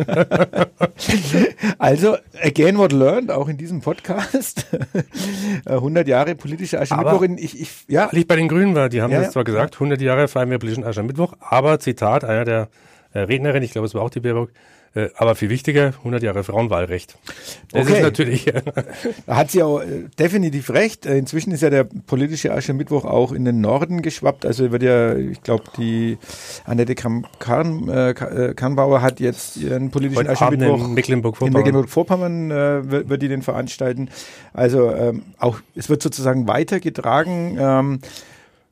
[1.79, 4.65] Also, again what learned, auch in diesem Podcast.
[5.65, 7.21] Äh, 100 Jahre politische Aschermittwoch.
[7.23, 9.31] In- Ich, ich, ja, Liegt bei den Grünen war, die haben Ja, das ja.
[9.33, 12.67] zwar gesagt, 100 Jahre feiern wir politischen Aschermittwoch, aber Zitat einer
[13.13, 14.49] der äh, Rednerin, ich glaube, es war auch die Baerbock,
[14.95, 17.17] äh, aber viel wichtiger, 100 Jahre Frauenwahlrecht.
[17.71, 17.93] Das Okay.
[17.97, 18.45] ist natürlich,
[19.25, 21.05] Da hat sie auch äh, definitiv recht.
[21.05, 24.45] Inzwischen ist ja der politische Aschermittwoch auch in den Norden geschwappt.
[24.45, 26.17] Also wird ja, ich glaube, die
[26.65, 31.53] Annette Kram Karn, Ka- Karnbauer hat jetzt ihren politischen heute Aschermittwoch in Mecklenburg-Vorpommern.
[31.61, 34.09] Mecklenburg-Vorpommern äh, wird, wird die den veranstalten.
[34.53, 37.57] Also ähm, auch es wird sozusagen weitergetragen.
[37.59, 37.99] Ähm,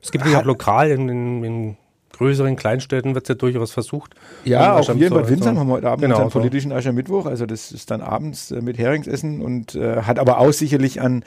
[0.00, 1.76] Es gibt ja auch lokal in, in, in
[2.22, 4.14] größeren Kleinstädten wird es ja durchaus versucht.
[4.44, 7.26] Ja, auch hier in Bad Windsheim haben wir heute Abend Genau, unseren politischen Aschermittwoch.
[7.26, 11.24] Also das ist dann abends äh, mit Heringsessen und äh, hat aber auch sicherlich an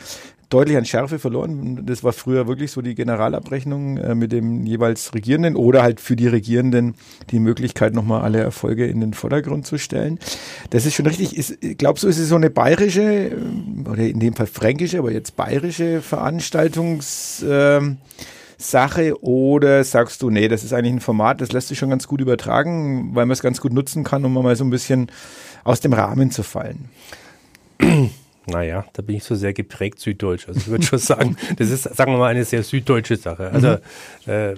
[0.49, 1.85] deutlich an Schärfe verloren.
[1.85, 6.15] Das war früher wirklich so die Generalabrechnung äh, mit dem jeweils Regierenden oder halt für
[6.15, 6.95] die Regierenden
[7.31, 10.19] die Möglichkeit, nochmal alle Erfolge in den Vordergrund zu stellen.
[10.69, 11.35] Das ist schon richtig.
[11.35, 15.11] Ist, glaube, so ist es so eine bayerische, ähm, oder in dem Fall fränkische, aber
[15.11, 17.43] jetzt bayerische Veranstaltungs...
[17.47, 17.97] Ähm,
[18.57, 22.07] Sache oder sagst du, nee, das ist eigentlich ein Format, das lässt sich schon ganz
[22.07, 25.11] gut übertragen, weil man es ganz gut nutzen kann, um mal so ein bisschen
[25.63, 26.89] aus dem Rahmen zu fallen.
[28.47, 30.47] Naja, da bin ich so sehr geprägt süddeutsch.
[30.47, 33.49] Also ich würde schon sagen, das ist, sagen wir mal, eine sehr süddeutsche Sache.
[33.51, 33.77] Also
[34.31, 34.55] äh,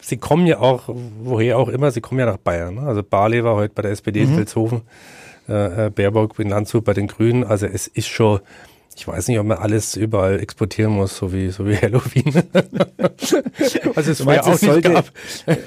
[0.00, 0.88] sie kommen ja auch,
[1.22, 2.76] woher auch immer, sie kommen ja nach Bayern.
[2.76, 2.82] Ne?
[2.82, 4.82] Also Barley war heute bei der SPD in Vilshofen,
[5.48, 7.42] äh, äh, Baerbock in Landshut bei den Grünen.
[7.42, 8.40] Also es ist schon,
[8.96, 12.24] ich weiß nicht, ob man alles überall exportieren muss, so wie, so wie Halloween.
[13.94, 15.04] Was es meinst, auch es sollte,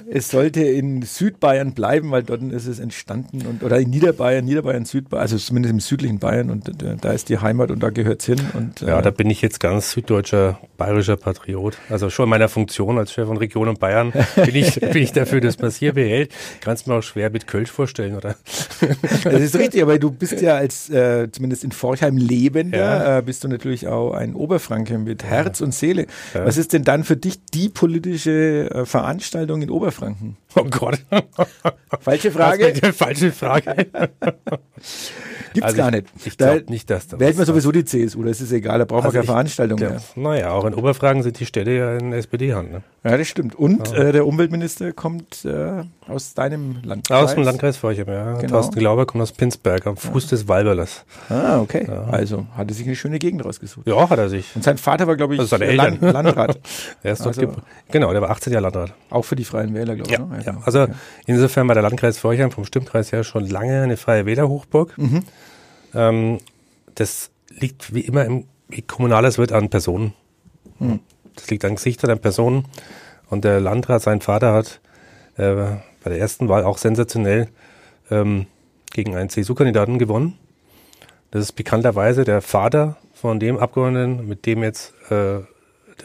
[0.09, 4.85] es sollte in Südbayern bleiben, weil dort ist es entstanden und oder in Niederbayern, Niederbayern,
[4.85, 8.25] Südbayern, also zumindest im südlichen Bayern und äh, da ist die Heimat und da gehört's
[8.25, 11.77] hin und Ja, äh, da bin ich jetzt ganz süddeutscher, bayerischer Patriot.
[11.89, 15.11] Also schon in meiner Funktion als Chef von Region und Bayern bin ich, bin ich
[15.11, 16.31] dafür, dass man es hier behält.
[16.61, 18.35] Kannst mir auch schwer mit Kölsch vorstellen, oder?
[19.23, 23.17] Das ist richtig, aber du bist ja als, äh, zumindest in Forchheim lebender, Ja.
[23.17, 26.07] äh, bist du natürlich auch ein Oberfranke mit Herz und Seele.
[26.33, 26.45] Ja.
[26.45, 30.37] Was ist denn dann für dich die politische äh, Veranstaltung in Oberfranken?
[30.55, 30.99] Oh Gott.
[32.01, 33.75] Falsche Frage, Falsche Frage.
[35.53, 36.07] gibt's Also gar ich- nicht.
[36.25, 39.05] Ich glaube nicht, dass da wählt man sowieso die CSU, das ist egal, da braucht
[39.05, 40.01] Also man keine ich Veranstaltung Ja, mehr.
[40.15, 42.71] naja, auch in Oberfragen sind die Städte ja in SPD-Hand.
[42.71, 42.81] Ne?
[43.03, 43.55] Ja, das stimmt.
[43.55, 47.23] Und äh, der Umweltminister kommt äh, aus deinem Landkreis.
[47.23, 48.33] Aus dem Landkreis Forchheim, ja.
[48.33, 48.47] Genau.
[48.53, 51.05] Thorsten Glauber kommt aus Pinsberg, am Fuß des Walberlers.
[51.29, 51.87] Ah, okay.
[52.11, 53.87] Also hat er sich eine schöne Gegend rausgesucht.
[53.87, 54.55] Ja, hat er sich.
[54.55, 56.01] Und sein Vater war, glaube ich, Also Land.
[56.01, 56.59] Landrat.
[57.03, 57.53] Er ist dort Also-
[57.91, 58.93] genau, der war 18 Jahre Landrat.
[59.09, 60.17] Auch für die Freien Wähler, glaube ich.
[60.17, 60.38] Ja, ne?
[60.45, 60.57] Ja.
[60.65, 60.87] also
[61.25, 64.97] insofern war der Landkreis Forchheim vom Stimmkreis her schon lange eine freie Wählerhochburg.
[64.97, 65.23] Mhm.
[65.93, 66.37] Ähm,
[66.95, 70.13] das liegt wie immer im wie kommunales wird an Personen.
[70.79, 70.99] Mhm.
[71.35, 72.65] Das liegt an Gesichtern, an Personen.
[73.29, 74.79] Und der Landrat, sein Vater hat
[75.37, 75.55] äh,
[76.03, 77.49] bei der ersten Wahl auch sensationell
[78.09, 78.45] ähm,
[78.91, 80.37] gegen einen CSU-Kandidaten gewonnen.
[81.31, 85.39] Das ist bekannterweise der Vater von dem Abgeordneten, mit dem jetzt äh,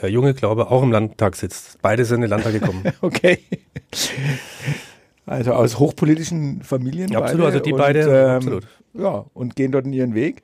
[0.02, 1.78] der junge Glaube auch im Landtag sitzt.
[1.82, 2.84] Beide sind in den Landtag gekommen.
[3.00, 3.38] Okay.
[5.26, 7.10] Also aus hochpolitischen Familien.
[7.10, 8.66] Ja, absolut, beide also die und, beide, Ähm, absolut.
[8.92, 10.42] Ja, und gehen dort in ihren Weg.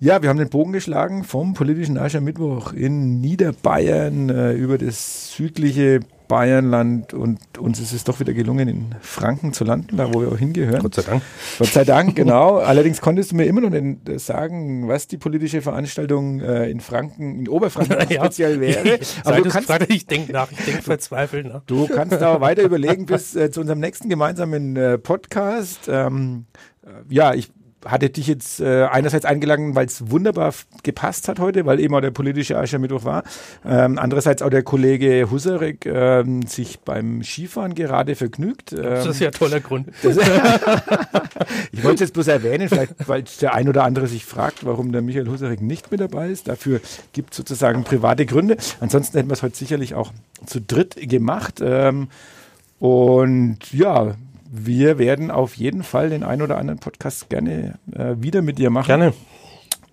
[0.00, 6.00] Ja, wir haben den Bogen geschlagen vom politischen Aschermittwoch in Niederbayern äh, über das südliche
[6.28, 10.28] Bayernland und uns ist es doch wieder gelungen, in Franken zu landen, da wo wir
[10.28, 10.82] auch hingehören.
[10.82, 11.22] Gott sei Dank.
[11.58, 12.58] Gott sei Dank, genau.
[12.58, 16.80] Allerdings konntest du mir immer noch nicht äh, sagen, was die politische Veranstaltung äh, in
[16.80, 18.98] Franken, in Oberfranken speziell wäre.
[19.24, 21.62] Aber du du kannst fragst, ich denke nach, ich denke verzweifelt nach.
[21.66, 25.88] Du kannst da weiter überlegen bis äh, zu unserem nächsten gemeinsamen äh, Podcast.
[25.88, 26.46] Ähm,
[26.82, 27.50] äh, ja, ich
[27.84, 32.00] hatte dich jetzt äh, einerseits eingeladen, weil es wunderbar gepasst hat heute, weil eben auch
[32.00, 33.22] der politische Aschermittwoch war.
[33.64, 38.72] Ähm, andererseits auch der Kollege Husarek ähm, sich beim Skifahren gerade vergnügt.
[38.72, 39.88] Ähm, Das ist ja ein toller Grund.
[41.72, 44.92] ich wollte es jetzt bloß erwähnen, vielleicht, weil der ein oder andere sich fragt, warum
[44.92, 46.48] der Michael Husarek nicht mit dabei ist.
[46.48, 46.80] Dafür
[47.12, 48.56] gibt es sozusagen private Gründe.
[48.80, 50.12] Ansonsten hätten wir es heute sicherlich auch
[50.46, 51.60] zu dritt gemacht.
[51.62, 52.08] Ähm,
[52.78, 54.16] und ja,
[54.50, 58.70] wir werden auf jeden Fall den ein oder anderen Podcast gerne äh, wieder mit dir
[58.70, 58.86] machen.
[58.86, 59.14] Gerne.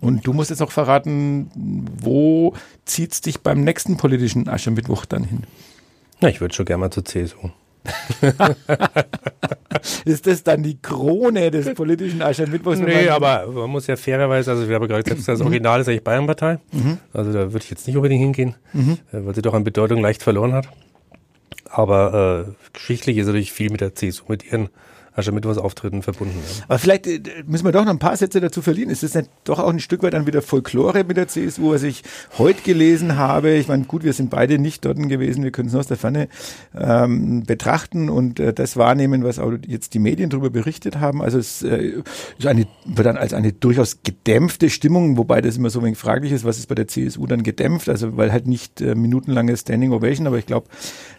[0.02, 1.50] Und du musst jetzt auch verraten,
[2.02, 5.44] wo zieht's dich beim nächsten politischen Aschermittwoch dann hin?
[6.20, 7.50] Na, ich würde schon gerne mal zur CSU.
[10.06, 12.80] ist das dann die Krone des politischen Aschermittwochs?
[12.80, 16.04] Nee, aber man muss ja fairerweise, also wir haben gerade gesagt, das Original ist eigentlich
[16.04, 16.60] Bayernpartei.
[16.72, 16.98] Mhm.
[17.14, 18.98] Also da würde ich jetzt nicht unbedingt hingehen, mhm.
[19.12, 20.68] Äh, weil sie doch an Bedeutung leicht verloren hat.
[21.76, 24.70] Aber äh, geschichtlich ist natürlich viel mit der CSU, mit ihren
[25.16, 26.36] Aschermittwochsauftritten verbunden.
[26.38, 26.66] Ja.
[26.68, 28.90] Aber vielleicht äh, müssen wir doch noch ein paar Sätze dazu verlieren.
[28.90, 31.84] Ist das nicht doch auch ein Stück weit dann wieder Folklore mit der CSU, was
[31.84, 32.04] ich
[32.38, 33.54] heute gelesen habe?
[33.54, 35.98] Ich meine, gut, wir sind beide nicht dort gewesen, wir können es nur aus der
[35.98, 36.30] Ferne
[36.76, 41.22] ähm, betrachten und äh, das wahrnehmen, was auch jetzt die Medien darüber berichtet haben.
[41.22, 41.94] Also es äh,
[42.38, 45.98] ist eine, wird dann als eine durchaus gedämpfte Stimmung, wobei das immer so ein wenig
[45.98, 47.90] fraglich ist, was ist bei der CSU dann gedämpft?
[47.90, 50.68] Also weil halt nicht äh, minutenlange Standing Ovation, aber ich glaube,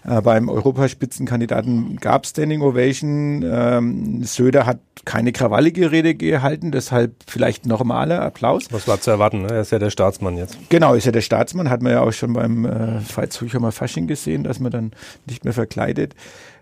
[0.05, 3.45] äh, beim Europaspitzenkandidaten gab Standing Ovation.
[3.47, 8.67] Ähm, ähm, Söder hat keine krawallige Rede gehalten, deshalb vielleicht normaler Applaus.
[8.71, 9.43] Was war zu erwarten?
[9.43, 9.49] Ne?
[9.49, 10.59] Er ist ja der Staatsmann jetzt.
[10.71, 11.71] Genau, ist ja der Staatsmann.
[11.71, 14.93] Hat man ja auch schon beim äh, Veitshöcher Fasching gesehen, dass man dann
[15.27, 16.15] nicht mehr verkleidet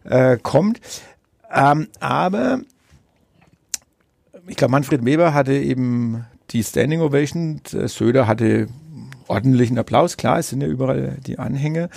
[0.05, 0.81] äh, kommt.
[1.53, 2.61] Ähm, aber
[4.47, 7.61] ich glaube, Manfred Weber hatte eben die Standing Ovation.
[7.65, 8.69] Söder hatte
[9.29, 10.17] ordentlichen Applaus.
[10.17, 11.89] Klar, es sind ja überall die Anhänger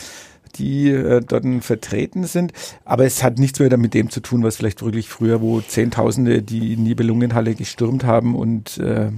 [0.55, 2.53] die äh, dort vertreten sind.
[2.83, 6.41] Aber es hat nichts mehr mit dem zu tun, was vielleicht wirklich früher, wo Zehntausende
[6.41, 9.09] die Nibelungenhalle gestürmt haben und äh,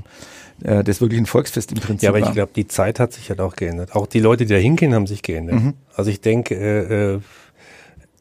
[0.64, 3.30] äh, das wirklich ein Volksfest im Prinzip Ja, aber ich glaube, die Zeit hat sich
[3.30, 3.96] halt auch geändert.
[3.96, 5.62] Auch die Leute, die da hingehen, haben sich geändert.
[5.62, 5.74] Mhm.
[5.96, 7.20] Also ich denke, äh, äh,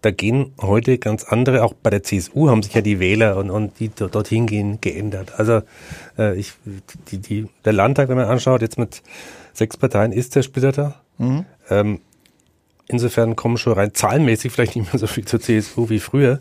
[0.02, 3.50] da gehen heute ganz andere, auch bei der CSU haben sich ja die Wähler und,
[3.50, 5.38] und die dorthin gehen geändert.
[5.38, 5.62] Also
[6.18, 6.52] äh, ich,
[7.10, 9.02] die, die, der Landtag, wenn man anschaut, jetzt mit
[9.52, 10.94] sechs Parteien ist zersplitterter.
[11.18, 11.44] Mhm.
[11.70, 12.00] Ähm,
[12.88, 16.40] Insofern kommen schon rein zahlenmäßig vielleicht nicht mehr so viel zur CSU wie früher.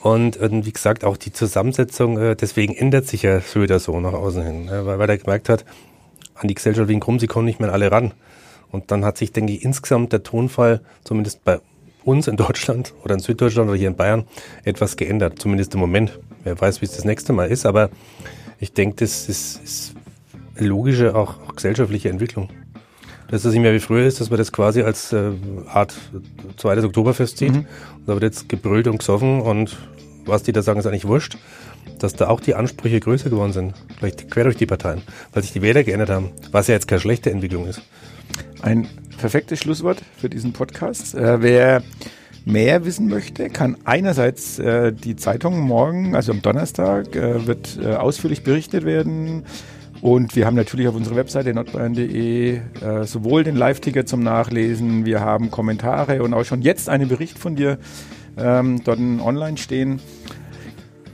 [0.00, 4.14] Und, und wie gesagt, auch die Zusammensetzung, äh, deswegen ändert sich ja Söder so nach
[4.14, 5.64] außen hin, äh, weil, weil er gemerkt hat,
[6.34, 8.12] an die Gesellschaft wegen krumm, sie kommen nicht mehr alle ran.
[8.70, 11.60] Und dann hat sich, denke ich, insgesamt der Tonfall, zumindest bei
[12.04, 14.26] uns in Deutschland oder in Süddeutschland oder hier in Bayern,
[14.64, 16.18] etwas geändert, zumindest im Moment.
[16.44, 17.90] Wer weiß, wie es das nächste Mal ist, aber
[18.58, 19.94] ich denke, das ist, ist
[20.56, 22.48] logische, auch, auch gesellschaftliche Entwicklung
[23.30, 25.30] dass das nicht mehr wie früher ist, dass man das quasi als äh,
[25.68, 25.94] Art
[26.56, 27.52] zweites Oktoberfest sieht.
[27.52, 27.58] Mhm.
[27.98, 29.76] Und da wird jetzt gebrüllt und gesoffen und
[30.26, 31.38] was die da sagen, ist eigentlich wurscht.
[31.98, 35.52] Dass da auch die Ansprüche größer geworden sind, vielleicht quer durch die Parteien, weil sich
[35.52, 37.82] die Wähler geändert haben, was ja jetzt keine schlechte Entwicklung ist.
[38.62, 38.88] Ein
[39.18, 41.14] perfektes Schlusswort für diesen Podcast.
[41.14, 41.82] Äh, wer
[42.44, 47.94] mehr wissen möchte, kann einerseits äh, die Zeitung morgen, also am Donnerstag, äh, wird äh,
[47.94, 49.44] ausführlich berichtet werden
[50.02, 55.20] und wir haben natürlich auf unserer Webseite nordbayern.de äh, sowohl den Live-Ticker zum Nachlesen, wir
[55.20, 57.78] haben Kommentare und auch schon jetzt einen Bericht von dir
[58.38, 60.00] ähm, dort online stehen.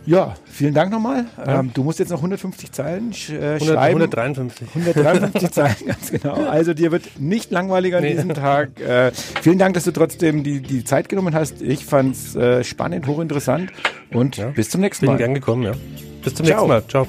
[0.06, 1.24] Ja, vielen Dank nochmal.
[1.36, 1.58] Ja.
[1.58, 4.02] Ähm, du musst jetzt noch 150 Zeilen sch äh, 100, schreiben.
[4.02, 4.68] 153.
[4.76, 6.34] 153 Zeilen, ganz genau.
[6.34, 8.12] Also dir wird nicht langweilig an nee.
[8.12, 8.80] diesem Tag.
[8.80, 9.10] Äh,
[9.42, 11.60] vielen Dank, dass du trotzdem die, die Zeit genommen hast.
[11.60, 13.72] Ich fand es äh, spannend, hochinteressant
[14.12, 14.50] und ja.
[14.50, 15.12] bis zum nächsten Mal.
[15.12, 15.72] Bin gern gekommen, ja.
[16.22, 16.68] Bis zum Ciao.
[16.68, 16.88] nächsten Mal.
[16.88, 17.08] Ciao.